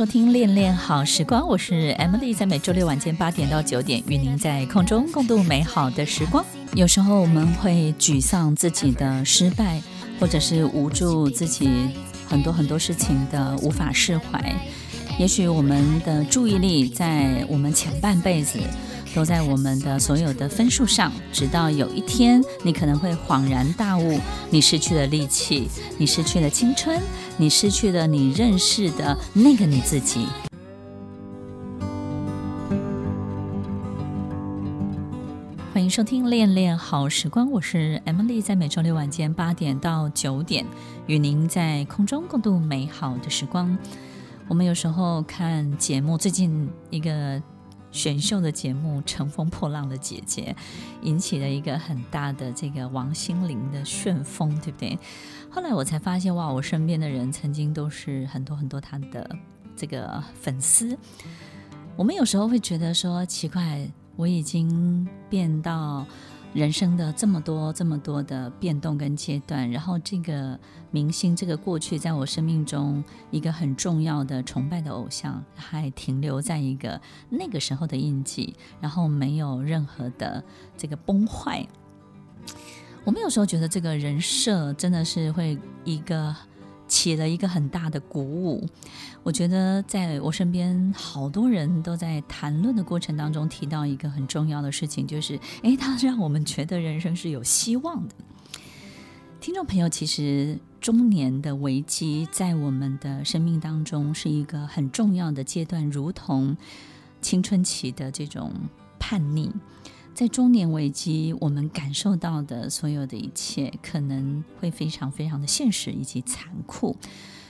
[0.00, 6.42] 收听《恋恋好时光》，我是 Emily，在每周六晚间八点到九点，与您在空中共度美好的时光。
[6.72, 9.78] 有时候我们会沮丧自己的失败，
[10.18, 11.68] 或者是无助自己
[12.26, 14.42] 很多很多事情的无法释怀。
[15.18, 18.58] 也许我们的注意力在我们前半辈子
[19.14, 27.00] 都在我们的所有的分数上，直到有一天你可能会恍然大悟，你失去了力气，你失去了青春，
[27.36, 30.26] 你失去了你认识的那个你自己。
[35.74, 40.64] 欢迎收听《恋恋好时光》，我是 Emily，在每周六晚间八点到九点，
[41.06, 43.76] 与您在空中共度美好的时光。
[44.46, 47.42] 我们有时候看节目，最近一个
[47.92, 50.54] 选秀的节目《乘风破浪的姐姐》，
[51.02, 54.98] 引起了一个很大的这个王心凌的旋风，对不对？
[55.50, 59.36] 后来我才发现，哇，我身边的人曾经都是很多很多她的
[59.76, 60.96] 这个粉丝。
[61.96, 63.90] 我们有时候会觉得说奇怪。
[64.16, 66.04] 我已经变到
[66.52, 70.58] 人生的这么多、这么多的变动跟阶段，然后这个
[70.90, 80.42] 明星，这个过去在我生命中一个很重要的崇拜的偶像，还停留在一个那个时候的印记，然后没有任何的
[80.76, 81.66] 这个崩坏。
[83.04, 86.34] 我们有时候觉得这个人设真的是会一个。
[86.90, 88.66] 起了一个很大的鼓舞，
[89.22, 98.14] 我觉得在我身边好多人都在谈论的过程当中提到一个很重要的事情，就是诶，它让我们觉得人生是有希望的。
[99.40, 106.56] 听众朋友，其实中年的危机在我们的生命当中是一个很重要的阶段，如同
[107.22, 108.52] 青春期的这种
[108.98, 109.50] 叛逆。
[110.20, 116.94] 在中年危机，我们感受到的所有的一切，可能会非常非常的现实以及残酷。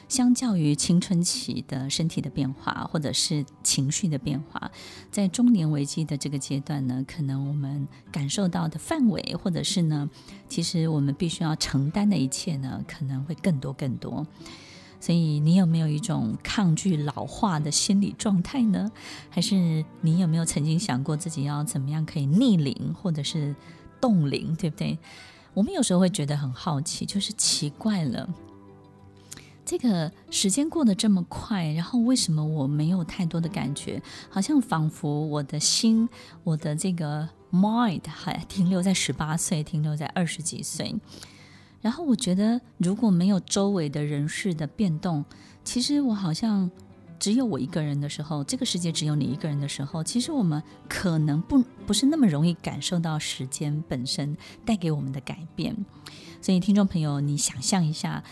[0.09, 4.71] 相较于青春期的身体的变化，或者是情绪的变化，
[5.11, 10.09] 在中年危机的这个阶段呢，可能我们感受到的范围，或者是呢，
[10.49, 14.25] 其实我们必须要承担的一切呢，可能会更多更多。
[15.01, 18.93] 所以，你有没有一种抗拒老化的心理状态呢？
[19.31, 23.57] 还是你有没有曾经想过自己要怎么样可以逆龄或者是
[23.99, 24.99] 冻龄，对不对？
[25.55, 28.29] 我们有时候会觉得很好奇，就是奇怪了，
[29.65, 34.03] 这个时间过得这么快，然后为什么我没有太多的感觉？
[34.29, 36.09] 好像仿佛我的心，
[36.45, 40.95] 我的这个 mind 还停留在十八岁，停留在二十几岁。
[41.81, 45.25] 然后我觉得，如果没有周围的人事的变动，
[45.65, 46.71] 其实我好像
[47.19, 55.75] 只有我一个人的时候，这个世界只有你一个人的时候，其实我们可能不不是那么容易感受到时间本身带给我们的改变。
[56.43, 58.23] 所以，听众朋友，你想象一下。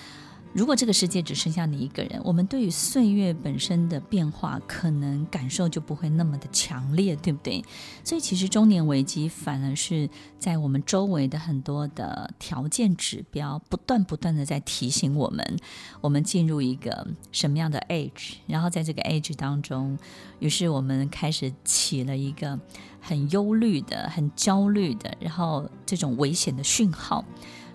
[0.55, 7.63] 如果这个世界只剩下你一个人，我们对于岁月本身的变化，可能感受就不会那么的强烈，对不对？
[8.03, 15.57] 所以，其实中年危机反而是在我们周围的很多的条件指标，不断不断的在提醒我们，
[16.01, 19.97] 我们进入一个什么样的 age，然后在这个 age 当中，
[20.41, 22.59] 于是我们开始起了一个
[23.01, 27.25] 很忧虑的、很焦虑的，然后这种危险的讯号。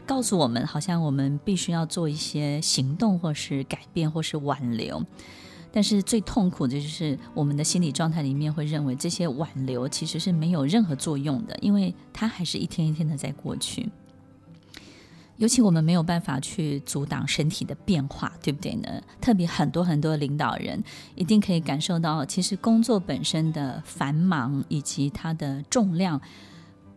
[0.05, 5.01] 告诉我们，好像我们必须要做一些行动，或是改变，或是挽留。
[5.71, 13.89] 但是最痛苦的就是，我们的心理状态里面会认为这些挽留其实是没有任何作用的，因为它还是一天一天的在过去。
[15.37, 19.01] 尤其我们没有办法去阻挡身体的变化，对不对呢？
[19.19, 20.83] 特别很多很多领导人
[21.15, 26.21] 一定可以感受到，其实工作本身的繁忙以及它的重量，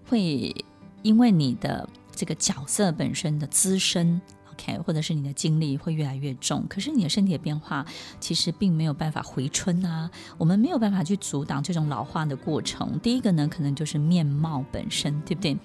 [0.09, 0.55] 会
[1.03, 1.89] 因为你的。
[2.17, 4.21] 这个角色本身的资深
[4.53, 7.85] ，OK，或者是你的精力会越来越重，可是你的身体的变化
[8.19, 10.11] 其实并没有办法回春啊。
[10.39, 12.99] 我们没有办法去阻挡这种老化的过程。
[13.01, 15.57] 第一个呢，可能就是面貌本身，对不对？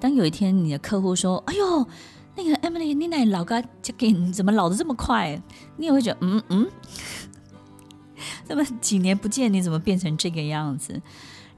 [0.00, 1.86] 当有一天你的客户说：“哎呦，
[2.34, 5.40] 那个 Emily，你那老哥就给你怎么老得这么快？”
[5.76, 6.66] 你也会觉得：“嗯嗯，
[8.48, 11.02] 那么几年不见，你怎么变成这个样子？”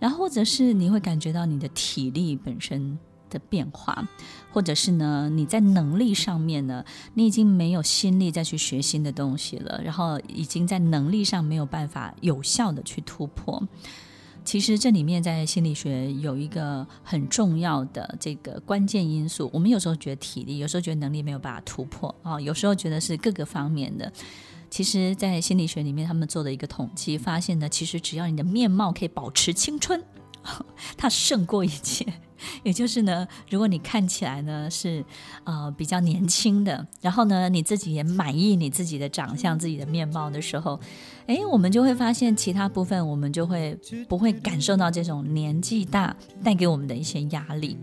[0.00, 2.98] 然后或者是你会感觉到你的体力本身。
[3.30, 4.06] 的变化，
[4.52, 6.84] 或者是呢，你在能力上面呢，
[7.14, 13.66] 你已经没有心力再去学新的东西了，然后已经在能力上没有办法有效的去突破。
[14.42, 19.50] 其实这里面在心理学有一个很重要的这个关键因素。
[19.52, 24.10] 我们有时候觉得体力，有时候觉得能力没有办法突破啊，有时候觉得是各个方面的。
[24.70, 30.02] 其实，在心理学里面，他们做的一个统计发现呢，其实只要你的面貌可以保持青春，
[30.96, 32.06] 它胜过一切。
[32.62, 35.04] 也就是呢，如果你看起来呢是
[35.44, 40.78] 呃比较年轻的，然后呢你自己也满意你自己的长相、自己的面貌的时候，
[41.26, 43.78] 诶，我们就会发现其他部分我们就会
[44.08, 47.78] 不会感受到这种年纪大带给我们的一些压力。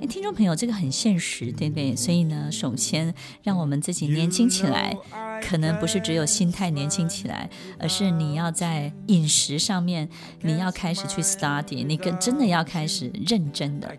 [0.00, 1.94] 诶，听众朋友，这个很现实，对不对？
[1.94, 4.96] 所以呢，首先让我们自己年轻起来。
[5.42, 7.48] 可能不是只有心态年轻起来，
[7.78, 10.06] 而是你要在饮食上面，
[10.42, 13.90] 你要开始去 study，你跟真的要开始认真的。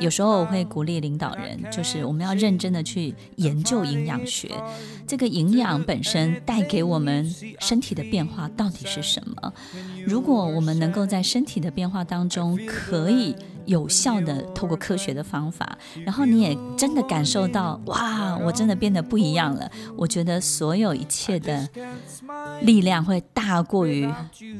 [0.00, 4.50] 有时候我会鼓励领导人，就是我们要认真的去研究营养学，
[5.06, 9.52] 这个营养本身带给我们身体的变化到底是什么？
[10.06, 13.34] 如果我们能够在身体的变化当中可以。
[13.66, 19.70] 有效的透过科学的方法，然后你也真的感受到，哇，我真的变得不一样了。
[19.96, 21.66] 我觉得所有一切的
[22.60, 24.06] 力量会大过于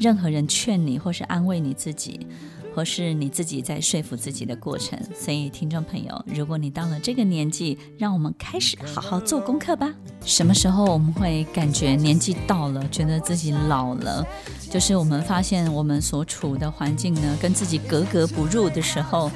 [0.00, 2.26] 任何人劝你或是安慰你自己。
[2.75, 9.93] 或是你自己在说服自己的过程，所以听众朋友，如果你到了这个年纪，让我们开始好好做功课吧。
[10.25, 14.26] 什么时候我们会感觉年纪到了，觉得自己老了？
[14.71, 19.31] 就是我们发现我们所处的环境呢，跟自己格格不入的时候，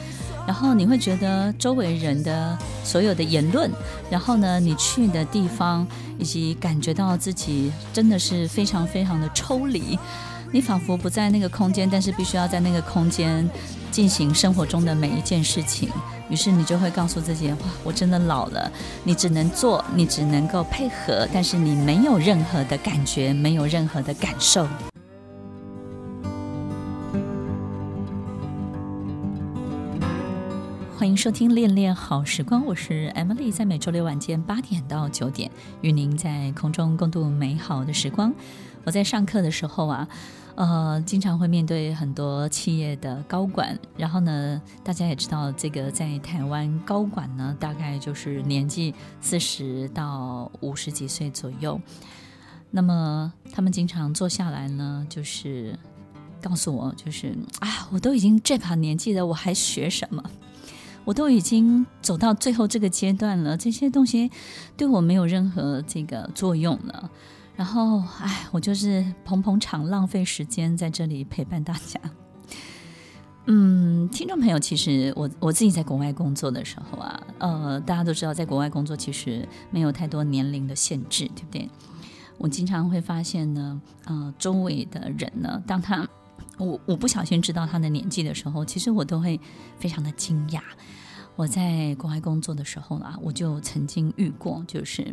[0.46, 3.70] 然后你会觉得周围人的所有的言论，
[4.10, 5.86] 然后呢，你去的地方，
[6.18, 9.96] 以及感觉到自己真的是非常非常的抽离。
[10.50, 13.48] 你仿佛不在那个空间，但是必须要在那个空间
[13.90, 15.90] 进行生活中的每一件事情。
[16.30, 18.70] 于是你就会告诉自己：“哇，我真的老了。”
[19.04, 24.66] 你只能做，你只能够配合，但是你没有任何的感觉，没有任何的感受。
[30.96, 35.50] 欢迎收听《恋恋好时光》，我是 Emily，在每周六晚间八点到九点，
[35.82, 38.32] 与您在空中共度美好的时光。
[38.88, 40.08] 我在上课的时候啊，
[40.54, 51.78] 呃，经常会面对很多企业的高管，然后呢，大家也知道，这个在台湾高管呢，大概就是年纪四十到五十几岁左右。
[52.70, 55.78] 那么他们经常坐下来呢，就是
[56.40, 60.24] 告诉我，就是啊，我都已经这把年纪了，我还学什么？
[61.04, 64.30] 我都已经走到最后这个阶段了，这些东西
[64.78, 67.10] 对我没有任何这个作用了。
[67.58, 72.00] 然后，哎，我就是捧捧场，浪费时间在这里陪伴大家。
[73.50, 81.68] 嗯，听众朋友，其实我我自己在国外工作的时候啊，呃，大家都知道，在国外工作其实没有太多年龄的限制，对不对？
[82.38, 86.08] 我经常会发现呢，呃，周围的人呢，当他
[86.58, 89.40] 我我不小心知道他的年纪的时候，其实我都会
[89.80, 90.60] 非常的惊讶。
[91.34, 95.12] 我在国外工作的时候啊，我就曾经遇过，就是。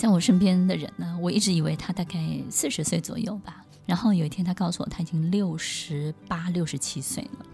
[0.00, 2.18] 在我身边的人呢，我一直以为他大概
[2.48, 3.62] 四十岁左右吧。
[3.84, 7.44] 然后有一天，他告诉我他已经六十八、六十七岁了，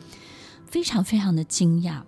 [0.65, 2.03] 非常非常的惊讶。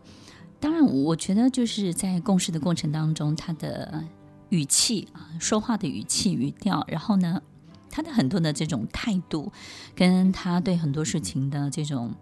[0.60, 4.04] 当然，我觉得就是在共事的过程当中，他的
[4.50, 7.42] 语气啊，说话的语气、语调，然后呢，
[7.90, 9.50] 他的很多的这种态度，
[9.96, 12.14] 跟他对很多事情的这种。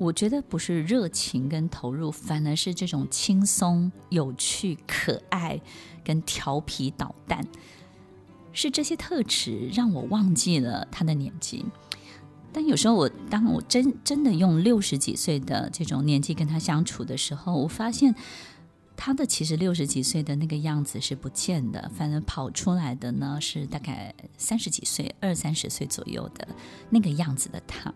[0.00, 5.60] 我觉得不是热情跟投入，反而是这种轻松、有趣、可爱
[6.02, 7.46] 跟调皮捣蛋，
[8.54, 11.66] 是这些特质让我忘记了他的年纪。
[12.50, 18.14] 但有时候我当我真真的用六十几岁的这种年纪跟他相处的时候，我发现。
[19.02, 26.46] 他的其实六十几岁的那个样子是不见的，反而跑出来的呢是大概三十几岁、二三十岁左右的
[26.90, 27.94] 那个样子的他。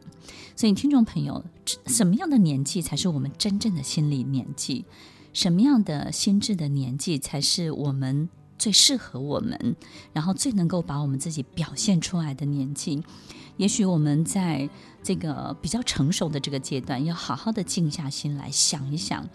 [0.57, 1.45] 所以，听众朋友，
[1.89, 4.87] 什么样的年纪才是我们真正的心理年纪？
[5.35, 8.27] 什么样的心智的年纪才是我们
[8.59, 9.77] 最适合我们，
[10.15, 13.03] 然后最能够把我们自己表现出来的年纪？
[13.59, 14.71] 也许我们在
[15.03, 19.29] 这个比较成熟的这个阶段，要好好的静下心来想一想。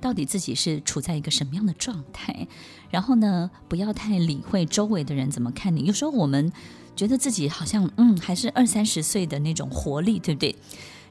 [0.00, 2.46] 到底自己是处在一个什么样的状态？
[2.90, 5.84] 然后呢，不要太理会周围的人怎么看你。
[5.84, 6.52] 有时候我们
[6.94, 10.56] 觉得自己好像嗯，还是二三十岁的那种活力，对不对？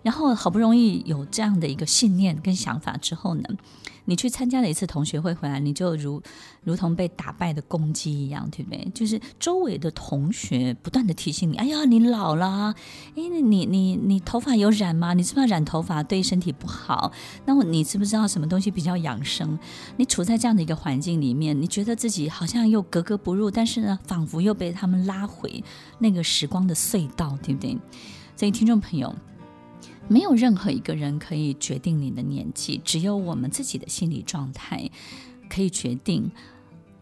[0.01, 3.44] 然后好不容易有这样的一个信念跟想法之后呢，
[4.06, 6.22] 你去参加了一次同学会回来，你就如
[6.64, 8.90] 如同被打败的公鸡一样，对不对？
[8.94, 12.74] 就是周围的同学不断的提醒你：“哎呀，你老了，
[13.10, 15.14] 哎，你你你，你头发有染吗？
[15.14, 17.12] 你知不知道染头发对身体不好？
[17.46, 19.58] 那么你知不知道什么东西比较养生？
[19.98, 25.64] 你处在这样的一个环境里面，你觉得自己好像又格格不入，但是呢，仿佛又被他们拉回
[26.00, 27.78] 那个时光的隧道，对不对？
[28.36, 29.16] 所以听众朋友。
[30.08, 34.90] 没有任何一个人可以决定你的年纪，只有我们自己的心理状态
[35.50, 36.32] 可以决定。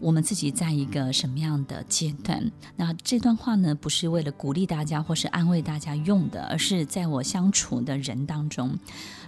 [0.04, 2.52] 我们自己在一个什么样的阶段？
[2.76, 8.78] 那这段话呢，不是为了鼓励大家或是安慰大家用的，而是在我相处的人当中，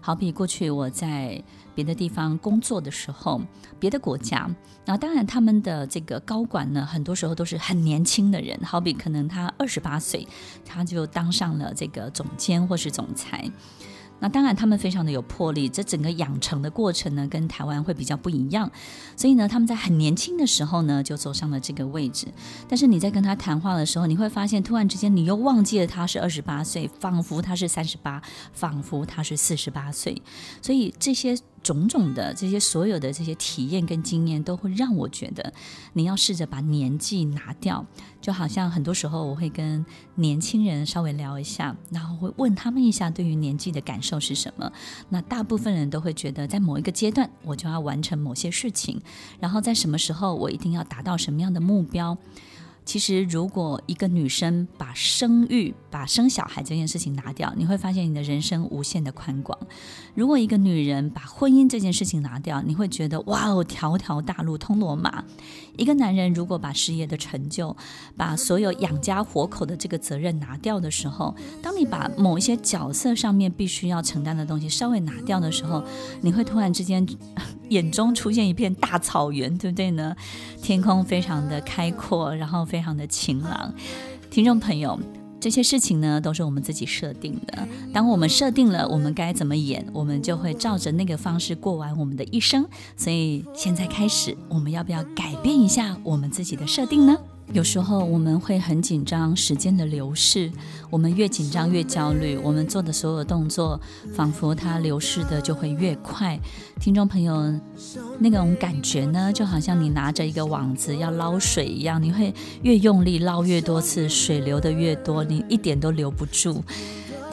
[0.02, 1.42] 好比过去我在
[1.74, 3.42] 别的地方工作的时候，
[3.80, 4.54] 别的国家，
[4.84, 10.28] 那当然他们的这个高管呢，很多时候都是很年轻的人，好比可能他二十八岁，
[10.66, 13.50] 他就当上了这个总监或是总裁。
[14.20, 15.68] 那当然，他们非常的有魄力。
[15.68, 18.72] 这整个养成的过程呢，跟台湾会比较不一样。
[19.16, 22.28] 所以呢，他们在很年轻的时候呢，就走上了这个位置。
[22.68, 28.22] 但是你在跟他谈话的时候，你会发现，突然之间你又忘记了他是二十八岁，仿佛他是三十八，
[28.54, 30.22] 仿佛他是四十八岁。
[30.62, 31.38] 所以这些。
[31.66, 35.52] 种种的这些所有的这些体验跟经验，都会让我觉得，
[35.94, 37.84] 你要试着把年纪拿掉。
[38.22, 39.84] 就好像很多时候，我会跟
[40.16, 44.72] 年轻人稍微聊一下，然后会问他们一下对于年纪的感受是什么。
[45.10, 49.02] 那大部分人都会觉得，在某一个阶段，我就要完成某些事情，
[49.40, 52.18] 然后在什么时候，我一定要达到什么样的目标。
[52.86, 59.58] 其实，如果一个女生把生育、把生小孩这件事情拿掉，你会发现你的人生无限的宽广；
[60.14, 65.24] 如果一个女人把婚姻这件事情拿掉，你会觉得哇哦，条条大路通罗马。
[65.78, 67.76] 一个男人如果把事业的成就、
[68.16, 75.84] 把所有养家活口的这个责任拿掉的时候，当你把某一些角色上面必须要承担的东西稍微拿掉的时候，
[76.22, 77.06] 你会突然之间
[77.70, 80.16] 眼中出现一片大草原，对不对呢？
[80.62, 83.74] 天空非常的开阔，然后非常的晴朗。
[84.30, 85.00] 听众朋友，
[85.40, 87.68] 这些事情呢，都是我们自己设定的。
[87.94, 92.66] 当我们设定了我们该怎么演，我们就会照着那个方式过完我们的一生。
[92.98, 97.18] 所以现在开始，我们要不要改变一下我们自己的设定呢？
[97.54, 100.52] 有时候我们会很紧张时间的流逝，
[100.90, 103.80] 我们越紧张越焦虑，我们做的所有动作
[104.14, 106.38] 仿佛它流逝的就会越快。
[106.82, 107.54] 听众朋友，
[108.20, 112.34] 那种感觉呢，就好像你拿着一个网子要捞水一样，你会
[112.64, 116.62] 越用力捞越多次，水流的越多，你一点都留不住。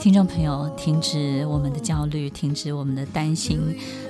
[0.03, 3.57] 听众朋友，停止我们的焦虑，停止我们的担心。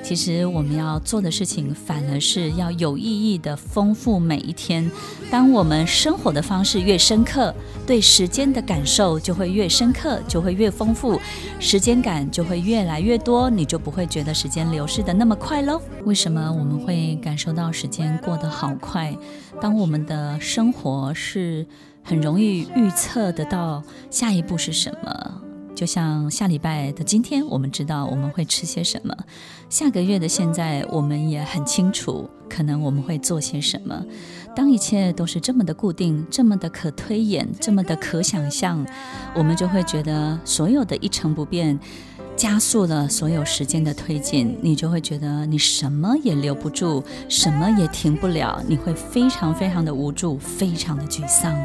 [0.01, 4.89] 其实我们要做的事情，反而是要有意义的丰富每一天。
[5.29, 7.53] 当我们生活的方式越深刻，
[7.85, 11.21] 对时间的感受就会越深刻，就会越丰富，
[11.59, 15.79] 时间感就会越来越多，你就不会觉得时间流逝的那么快喽。
[16.05, 19.15] 为什么我们会感受到时间过得好快？
[19.61, 21.63] 当我们的生活是
[22.01, 25.41] 很容易预测得到下一步是什么。
[25.75, 29.13] 就像下礼拜的今天，我们知道我们会吃些什么；
[29.69, 34.05] 下个月的现在，我们也很清楚，可能我们会做些什么。
[34.55, 38.85] 当一切都是这么的固定，这么的可推演，这么的可想象，
[39.33, 41.79] 我们就会觉得所有的一成不变，
[42.35, 44.55] 加速了所有时间的推进。
[44.61, 51.57] 你就会觉得你什么也留不住，什么也停不了，你会非常非常的无助，非常的沮丧。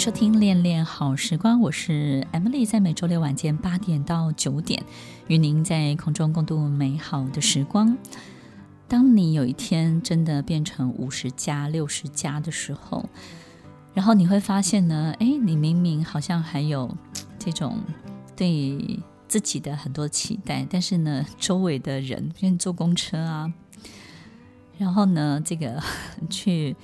[0.00, 4.82] 收听《恋恋好时光》，我是 Emily，在每周六晚间八点到九点，
[5.26, 7.98] 与您在空中共度美好的时光。
[8.88, 13.04] 当你有一天真的变成五十加、六十加的时候，
[13.92, 16.96] 然后你会发现呢，哎，你明明好像还有
[17.38, 17.76] 这种
[18.34, 23.52] 对自己的很多期待，但是呢，周围的人，比如坐公车啊，
[24.78, 25.78] 然后呢，这个
[26.30, 26.74] 去。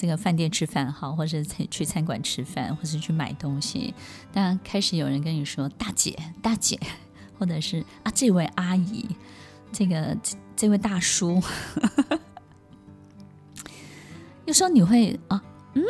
[0.00, 3.92] 这个饭店吃饭好，或者去餐馆吃饭，或者去买东西。
[4.32, 6.80] 当然开始有人跟你说“大姐，大姐”，
[7.38, 9.06] 或者是“啊，这位阿姨”，
[9.70, 10.16] 这个，
[10.56, 11.42] 这位大叔，
[14.46, 15.42] 有时候你会啊，
[15.74, 15.84] 嗯，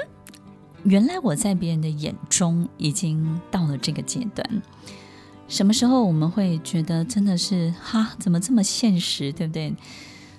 [0.83, 4.63] 原来我在别人的眼中已经到了这个阶段。
[5.47, 8.17] 什么时候我们会觉得真的是哈？
[8.19, 9.33] 怎么这么现实？
[9.33, 9.73] 对不对？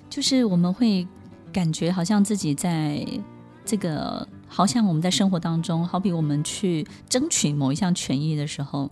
[0.09, 1.07] 就是我们会
[1.53, 3.07] 感觉好像自己在。
[3.71, 8.91] 这个好像我们在生活当中，好比我们去争取某一项权益的时候，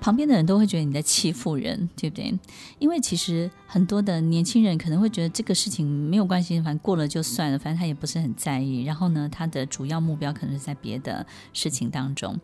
[0.00, 2.32] 旁边的人都会觉得你在欺负人，对不对？
[2.78, 8.84] 因为其实很多的年轻人可能会觉得这个事情没有关系，反正过了就算了，反正他也不是很在意。
[8.84, 12.38] 然后呢，他的主要目标可能是在别的事情当中。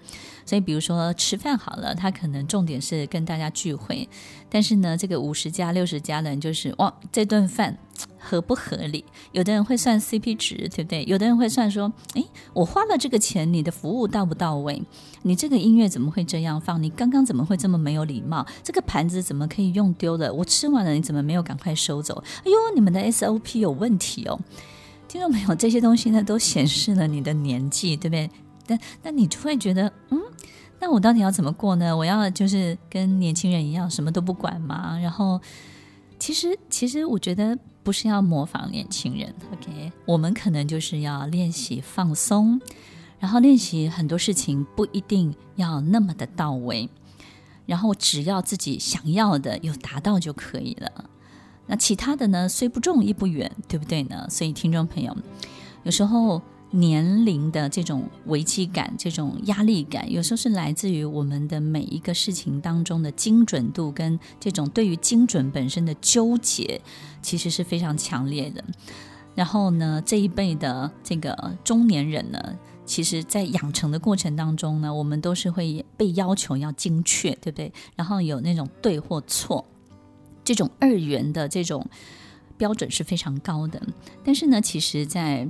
[0.44, 4.08] 所以，比如说吃饭好了，他可能重点是跟大家聚会，
[4.50, 7.78] 但是呢，这个五十加、六十加的人就是哇，这顿饭。
[8.28, 9.04] 合不合理？
[9.32, 11.04] 有的人会算 CP 值，对不对？
[11.06, 14.82] 有的人会算说，诶，我花了这个钱，你的服务到不到位？
[15.23, 16.82] 你这个音乐怎么会这样放？
[16.82, 18.47] 你刚刚怎么会这么没有礼貌？
[18.62, 20.32] 这个盘子怎么可以用丢了？
[20.32, 22.23] 我吃完了，你怎么没有赶快收走？
[22.44, 24.38] 哎呦，你们的 SOP 有问题哦！
[25.08, 28.30] 听众朋友，这些东西呢，都显示了你的年纪，对不对？
[28.66, 30.20] 但那你就会觉得，嗯，
[30.78, 31.97] 那我到底要怎么过呢？
[31.97, 34.99] 我要就是跟年轻人一样，什么都不管吗？
[35.02, 35.40] 然后，
[36.18, 37.58] 其实其实我觉得
[37.88, 42.61] 不是要模仿年轻人，OK，我们可能就是要练习放松，
[43.18, 46.90] 然后练习很多事情不一定要那么的到位，
[47.64, 51.07] 然后只要自己想要的有达到就可以了。
[51.66, 54.26] 那其他的呢，虽不重亦不远，对不对呢？
[54.28, 55.16] 所以听众朋友，
[55.85, 66.81] 有时候年龄的这种危机感、这种压力感，有时候是来自于我们的每一个事情当中的精准度跟这种对于精准本身的纠结，
[67.23, 68.63] 其实是非常强烈的。
[69.35, 77.73] 然后呢，这一辈的这个中年人呢，其实在养成的过程当中呢，我们都是会被要求要精确，对不对？
[77.97, 79.65] 然后有那种对或错。
[80.45, 81.87] 这种二元的这种
[82.57, 83.81] 标准是非常高的，
[84.25, 85.47] 但是呢，其实，在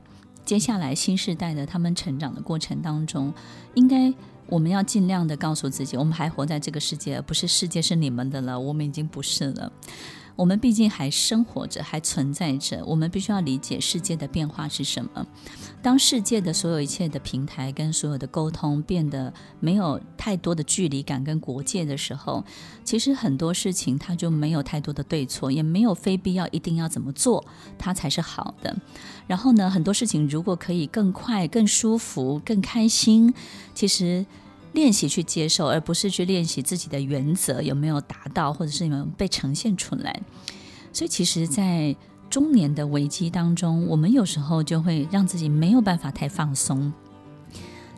[0.49, 3.31] 接下来新时代的他们成长的过程当中，
[3.75, 4.11] 应该
[4.47, 9.71] 我们要尽量的告诉自己，我们还活在这个世界，不是世界是你们的了，我们已经不是了。
[10.39, 12.81] 我们毕竟还生活着，还存在着。
[12.87, 15.27] 我们必须要理解世界的变化是什么。
[15.83, 22.45] 当世界的所有一切的平台跟所有的沟通变得没有太多的距离感跟国界的时候，
[22.85, 27.45] 其实很多事情它就没有太多的对错，也没有非必要一定要怎么做
[27.77, 28.77] 它才是好的。
[29.27, 33.35] 然后呢，很多事情如果可以更快、更舒服、更开心，
[33.75, 34.25] 其实。
[34.79, 40.23] 练习去接受，而不是去练习自己的原则有没有达到，或者是有没有被呈现出来。
[40.93, 41.97] 所以，其实，在
[42.31, 46.93] 中年的危机当中，我们有时候就会让自己没有办法太放松。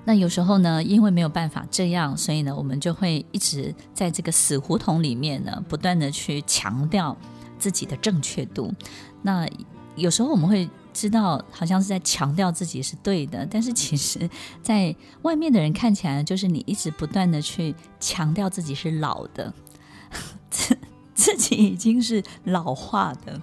[0.06, 7.14] 那有时候呢，因为没有办法这样，所以呢，我们就会一直在这个死胡同里面呢，不断的去强调
[7.58, 8.72] 自己的正确度。
[9.20, 9.46] 那
[9.96, 10.66] 有时候我们会。
[10.92, 14.28] 知道好像是在强调自己是对的，但是其实，
[14.62, 19.52] 在外面的人看起来，就是你一直不断的去强调自己是老的，
[20.50, 20.76] 自
[21.14, 23.40] 自己已经是老化的。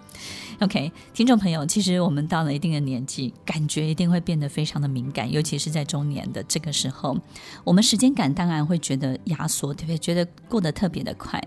[0.60, 7.16] OK，听众朋友，其实我们到了一定的年纪，感觉一定会变得非常的敏感，尤其是在中年的这个时候，
[7.64, 11.40] 我们时间感当然会觉得压缩，特别觉得过得特别的快。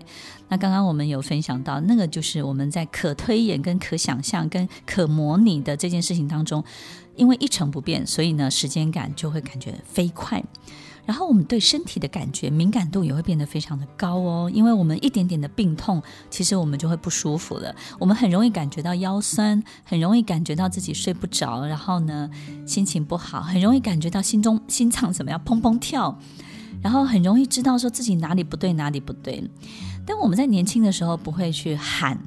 [0.47, 6.63] 那刚刚我们有分享到，那个就是我们在可推演、跟可想象、跟可模拟的这件事情当中，
[7.17, 10.41] 因为一成不变，所以呢，时间感就会感觉飞快。
[11.05, 17.75] 然后我们对身体的感觉敏感度也会变得非常的高哦，因为我们一点点的病痛，其实我们就会不舒服了。
[17.99, 22.29] 我们很容易感觉到腰酸，很容易感觉到自己睡不着，然后呢，
[22.65, 26.17] 心情不好，很容易感觉到心中心脏怎么样砰砰跳，
[26.81, 29.43] 然后很容易知道说自己哪里不对哪里不对。
[30.05, 32.19] 但我们在年轻的时候不会去喊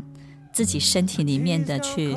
[0.52, 2.16] 自己身体里面的去。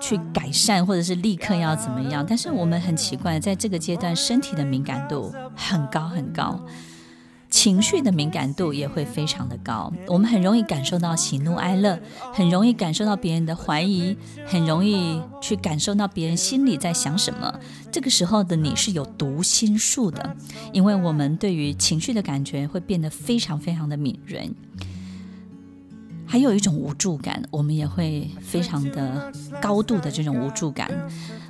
[0.00, 2.24] 去改善，或者是立刻要怎么样？
[2.26, 6.58] 但是我们很奇怪，在这个阶段，身体的敏感度很高很高，
[7.50, 9.92] 情绪的敏感度也会非常的高。
[10.06, 12.00] 我们很容易感受到喜怒哀乐，
[12.32, 17.52] 很容易感受到别人的怀疑，很容易去感受到别人心里在想什么。
[17.92, 20.36] 这个时候的你是有读心术的，
[20.72, 24.48] 因为我们对于情绪的感觉会变得非常非常的敏锐。
[26.30, 30.88] 还有一种无助感，我们也会非常的高度的这种无助感。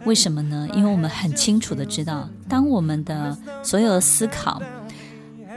[0.07, 0.67] 为什么呢？
[0.73, 4.59] 因为我们很清楚的知道，当我们的所有的思考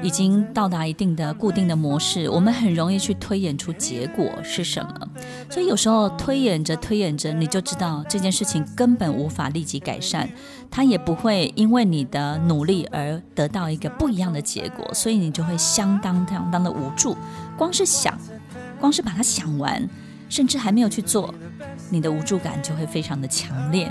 [0.02, 5.08] 已经到达一定的固定的模式，我们很容易去推演出结果是什么。
[5.50, 10.30] 所以有时候推演着推演着，你就知道这件事情根本无法立即改善，
[10.70, 17.16] 它也不会因为你的努力而得到一个不一样的结果，所以你就会相当相当的无助。
[17.58, 18.20] 光是想。
[18.84, 19.82] 光是把它想完，
[20.28, 21.34] 甚至还没有去做，
[21.90, 23.90] 你的无助感就会非常的强烈。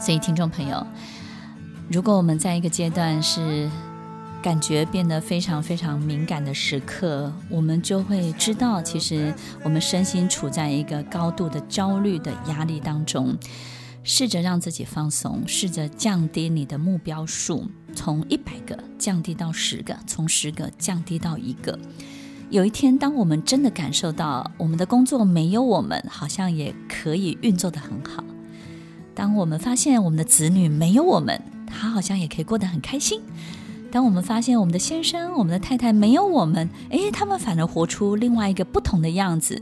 [0.00, 0.86] 所以，听众朋友，
[1.90, 3.70] 如果我们在一个阶段是
[4.42, 9.30] 感觉变得非常非常敏感的时刻，我们就会知道，其实
[9.62, 13.36] 我们身心处在一个高度的焦虑的压力当中。
[14.04, 21.78] 试着让自己放松，试着降低你的目标数，从一百个降低到十个，从十个降低到一个。
[22.52, 28.22] 有一天，当我们真的感受到我们的工作没有我们，好像也可以运作的很好；
[29.14, 33.20] 当我们发现我们的子女没有我们，他好像也可以过得很开心；
[33.90, 39.58] 当我们发现我们的先生、我们的太太没有我们，诶，他们反而活出另外一个不同的样子。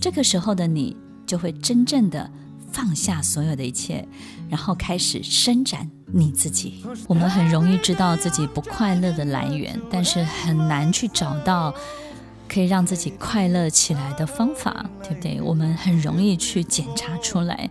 [0.00, 2.30] 这个时候的你，就会真正的
[2.72, 4.08] 放下所有的一切，
[4.48, 6.82] 然后开始伸展你自己。
[7.06, 11.74] 我们很容易知道自己不快乐的来源，但是很难去找到。
[12.48, 15.40] 可以让自己快乐起来的方法，对不对？
[15.42, 17.68] 我们很容易去检查出来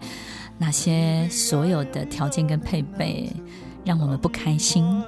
[0.57, 3.31] 哪些所有的条件跟配备，
[3.83, 5.03] 让我们不开心。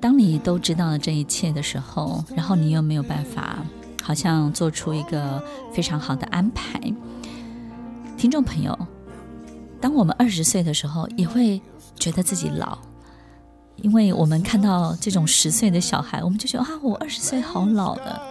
[0.00, 3.64] 当你都知道了这一切的时候，然后你又没有办法，
[4.02, 6.80] 好像做出一个非常好的安排。
[8.16, 8.78] 听众朋友，
[9.80, 11.60] 当我们二十岁的时候，也会
[11.98, 12.78] 觉得自己老，
[13.76, 18.22] 因为我们看到这种十岁的小孩，我们就觉得啊，我二十岁好老了。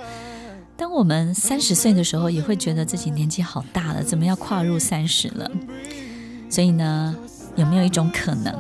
[0.78, 5.50] 当我们三十岁的时候，也会觉得自己年纪好大了，怎么要跨入三十了？
[6.50, 7.16] 所以呢，
[7.56, 8.54] 有没有一种可能？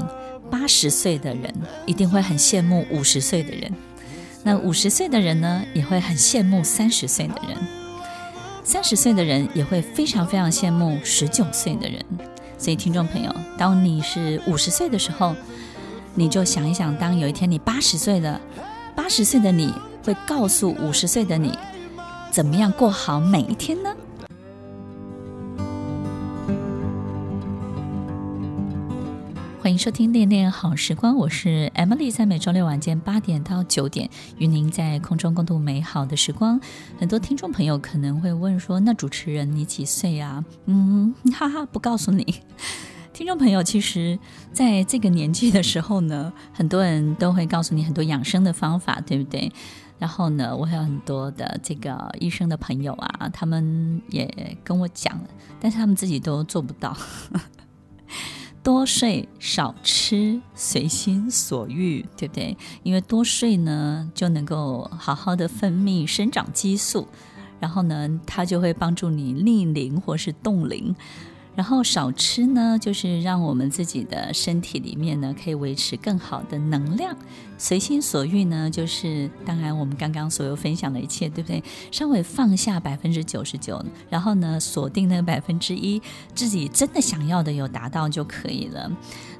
[0.49, 1.53] 八十岁的人
[1.87, 3.73] 一定会很羡慕五十岁的人，
[4.43, 7.57] 那五十岁的人呢，也会很羡慕三十岁的人，
[8.63, 11.99] 三十岁的人也会非常非常羡慕十九岁的人。
[12.57, 15.35] 所以，听众朋友，当你是五十岁的时候，
[16.13, 18.39] 你就想一想，当有一天你八十岁了，
[18.95, 19.73] 八十岁的你
[20.03, 21.57] 会告诉五十岁的你，
[22.35, 23.95] 怎么样过好每一天呢？
[29.61, 36.59] 欢迎收听《恋恋好时光》，我是 Emily，在每周六晚间八点到九点，与您在空中共度美好的时光。
[36.99, 42.41] 很多听众朋友可能会问说：“那主持人你几岁啊？”嗯， 哈哈，不告诉你。
[43.13, 44.19] 听众朋友，其实
[44.51, 49.49] 在这个年纪的时候呢，很多人都会告诉你很多养生的方法，对不对？
[49.97, 55.19] 然后呢，我还有很多的这个医生的朋友啊，他们也跟我讲，
[55.59, 56.95] 但是他们自己都做不到。
[58.61, 62.57] 多睡少吃，随心所欲，对不对？
[62.81, 67.07] 因为多睡呢，就能够好好的分泌生长激素，
[67.59, 70.95] 然后呢，它就会帮助你逆龄或是冻龄。
[71.55, 77.15] 然后少吃呢，就是让我们自己的身体里面呢，可以维持更好的能量。
[77.57, 81.63] 随心所欲呢，就是当然我们刚刚所有分享的一切，对不对？
[81.91, 86.01] 稍微放下百分之九十九，然后呢，锁定那百分之一，
[86.33, 88.91] 自己真的想要的有达到就可以了。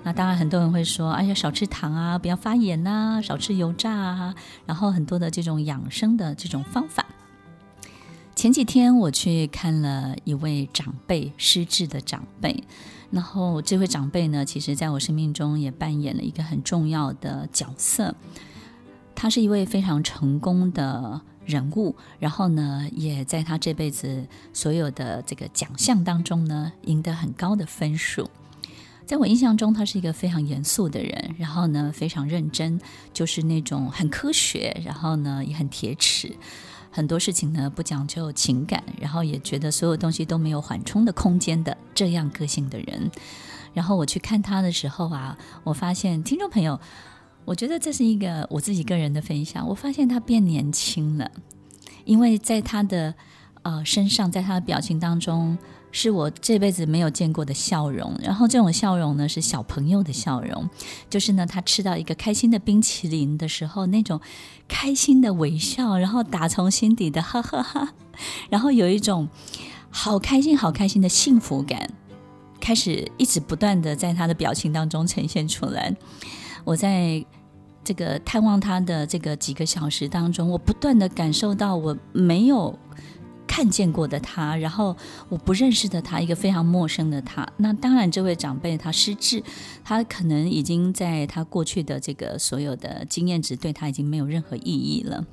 [0.04, 4.34] 那当然很多人会说，哎呀，少吃糖啊，不要发炎呐、啊，少吃油炸啊，
[4.66, 7.06] 然后很多的这种养生的这种方法。
[8.36, 12.64] 前几天我去看了一位长辈，失智的长辈，
[13.10, 18.14] 然后这位长辈呢，其实在我生命中也扮演了一个很重要的角色。
[19.16, 28.30] 他是一位非常成功的人物，然后呢，也在他这辈子所有的这个奖项当中呢，赢得很高的分数。
[29.06, 32.82] 在我印象中，他是一个非常严肃的人，然后呢，非常认真，
[33.14, 36.36] 就是那种很科学，然后呢，也很铁齿。
[36.96, 43.12] 很多事情呢，不讲究情感，然后也觉得所有东西都没有缓冲的空间的这样个性的人。
[43.74, 46.80] 然后我去看他的时候啊，我发现听众朋友，
[47.44, 49.68] 我觉得这是一个我自己个人的分享。
[49.68, 51.30] 我发现他变年轻了，
[52.06, 53.14] 因为在他的
[53.64, 55.58] 呃身上，在他的表情当中。
[55.98, 60.70] 是我这辈子没有见过的笑容，然后这种笑容呢，是小朋友的笑容，
[61.10, 64.20] 就是呢，他吃到一个开心的冰淇淋的时候，那种
[64.68, 67.94] 开心的微笑，然后打从心底的哈哈哈，
[68.50, 69.30] 然后有一种
[69.90, 71.90] 好开心、好开心的幸福感，
[72.60, 75.96] 开始一直不断的在他的表情当中呈现出来。
[76.66, 77.26] 我在
[77.86, 82.78] 这个探望他的这个几个小时当中，我不断的感受到我没有。
[83.56, 84.94] 看见过的他，然后
[85.30, 87.48] 我不认识的他，一个非常陌生的他。
[87.56, 89.42] 那当然，这位长辈他失智，
[89.82, 95.26] 他可能已经在他过去的这个所有的经验值对他已经没有任何意义了。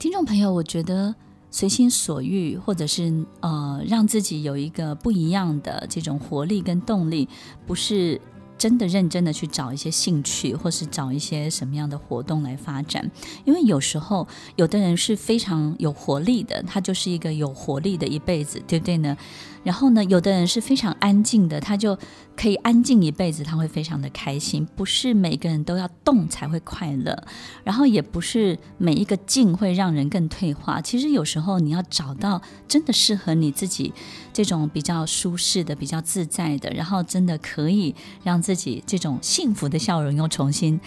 [0.00, 1.14] 听众朋友，我觉得
[1.48, 7.28] 随心所欲，或者是呃让自己有一个不一样的这种活力跟动力，
[7.68, 8.20] 不是。
[8.60, 13.10] 真的认真的去找一些兴趣，或是找一些什么样的活动来发展，
[13.46, 19.16] 因为有时候有的人是非常有活力的，他就是一个有活力的一辈子，对不对呢？
[19.62, 21.98] 然后呢，有的人是非常安静的，他就
[22.34, 24.66] 可以安静一辈子，他会非常的开心。
[24.74, 27.24] 不是每个人都要动才会快乐，
[27.62, 30.80] 然后也不是每一个静会让人更退化。
[30.80, 33.92] 其实有时候你要找到真的适合你自己
[34.32, 37.94] 这种比较舒适的、比较自在的，然后真的可以
[38.24, 40.80] 让自自己这种幸福的笑容又重新。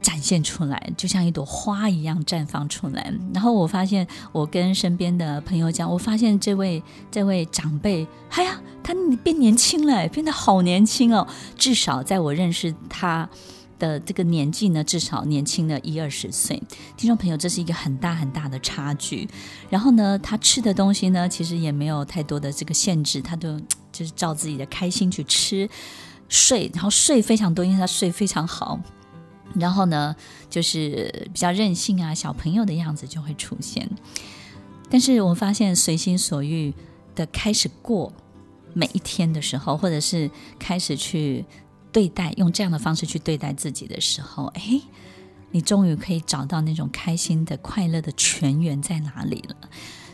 [0.00, 3.14] 展现出来，就像一朵花一样绽放出来。
[3.32, 8.92] 然后我发现，我跟身边的朋友讲，我发现这位这位长辈，哎呀，他
[9.22, 11.24] 变年轻了，变得好年轻哦。
[11.56, 13.30] 至少在我认识他
[13.78, 16.60] 的这个年纪呢，至少年轻了一二十岁。
[16.96, 19.28] 听众朋友，这是一个很大很大的差距。
[19.70, 23.56] 然后呢，他吃的东西呢，其实也没有太多的这个限制，他都
[23.92, 25.70] 就是照自己的开心去吃、
[26.32, 28.80] 睡，然后睡非常多，因为他睡非常好。
[29.54, 30.16] 然后呢，
[30.48, 33.86] 就是比较任性啊，小朋友的样子就会出现。
[34.88, 36.72] 但是我发现随心所欲
[37.14, 38.10] 的开始过
[38.72, 41.44] 每一天的时候，或者是开始去
[41.92, 44.80] 对待，用这样的方式去对待自己的时候，哎，
[45.50, 49.56] 你终于可以找到那种开心的、快乐的泉源在哪里了。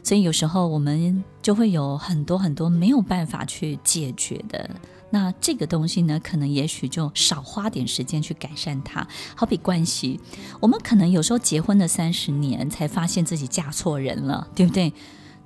[0.03, 4.69] 所以有时候我们就会有很多很多没有办法去解决的。
[5.11, 9.07] 那这个东西呢，可能也许就少花点时间去改善它。
[9.35, 10.21] 好比关系，
[10.61, 14.93] 我们可能有时候结婚的三十年，才发现自己嫁错人了，对不对？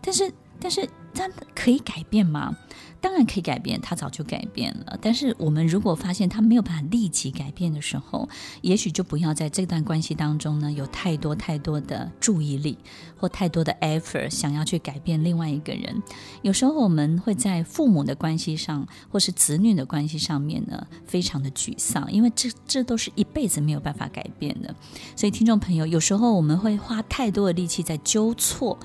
[0.00, 2.56] 但是，但是，它可以改变吗？
[3.02, 4.96] 当然可以改变，他早就改变了。
[5.02, 8.28] 但是我们如果发现他没有办法立即改变的时候，
[8.60, 12.78] 也许就不要在这段关系当中呢，有太多太多的注意力
[13.16, 16.00] 或太多的 effort 想要去改变另外一个人。
[16.42, 24.72] 有时候我们会在父母的关系上或是子女的关系上面呢，非常的沮丧，因为这这都是一辈子没有办法改变的。
[25.16, 28.78] 所以听众朋友，有时候我们会花太多的力气在纠错，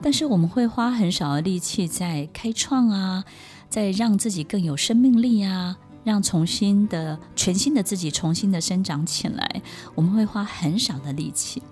[0.00, 3.24] 但是我们会花很少的力气在开创啊。
[3.68, 9.62] 在让自己更有生命力啊，让重新的、全新的自己重新的生长起来，
[9.94, 11.62] 我们会花很少的力气。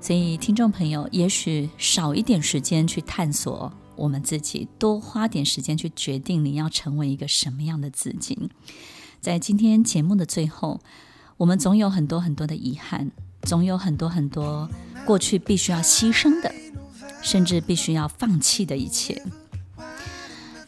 [0.00, 8.38] 所以，听众朋友，也许少一点时间去探索我们自己，多花点时间去决定你要成为一个什么样的自己。
[9.20, 10.80] 在今天节目的最后，
[11.36, 13.10] 我们总有很多很多的遗憾，
[13.42, 14.68] 总有很多很多
[15.04, 16.54] 过去必须要牺牲的，
[17.20, 19.20] 甚至必须要放弃的一切。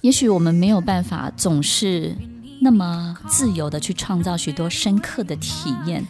[0.00, 2.16] 也许我们没有办法总是
[2.60, 6.06] 那么自由的去创造许多深刻的体验、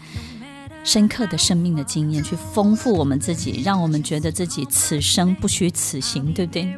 [0.84, 6.72] 深刻的生命的经验，去丰富我们自己，让我们觉得自己此生不虚此行，对不对？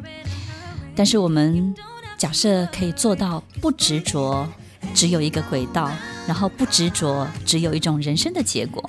[0.95, 1.73] 但是我们
[2.17, 4.47] 假设可以做到不执着，
[4.93, 5.91] 只有一个轨道，
[6.27, 8.87] 然后不执着，只有一种人生的结果，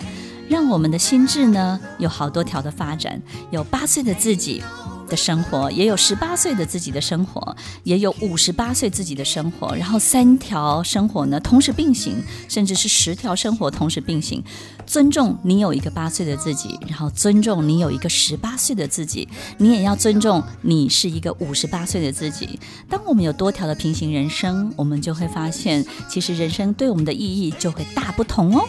[0.49, 4.63] 让我们的心智呢有好多条的发展，有八岁的自己。
[5.09, 14.43] 的生活也有十八岁的自己的生活，也有五十八岁自己的生活，然后三条生活呢同时并行，甚至是十条生活同时并行。
[14.87, 22.59] 尊重你有一个八岁的自己，然后尊重你有一个十八岁的自己，你也要尊重你是一个五十八岁的自己。
[22.89, 28.69] 当我们有多条的平行人生，我们就会发现，其实人生对我们的意义就会大不同哦。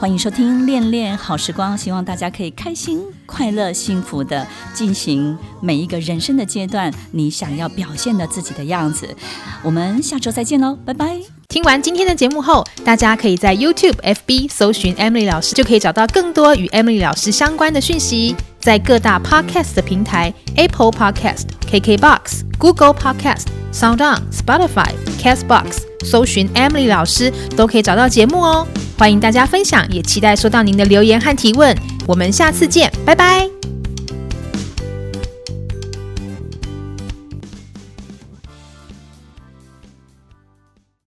[0.00, 9.14] 欢迎收听《恋恋好时光》，希望大家可以开心、快乐、幸福的进行每一个人生的阶段，你想要表现的自己的样子。
[9.62, 11.20] 我们下周再见喽，拜拜！
[11.48, 18.34] 听完今天的节目后，大家可以在 YouTube、FB 搜寻 Emily 老师，就可以找到更多与 Emily 老师相关的讯息。
[18.58, 28.66] 在各大 Podcast 的平台，Apple Podcast、KKBox、Google Podcast、SoundOn、Spotify、Castbox，搜寻 Emily 老师都可以找到节目哦。
[28.98, 31.76] 欢迎大家分享，也期待收到您的留言和提问。
[32.06, 33.48] 我们下次见，拜拜。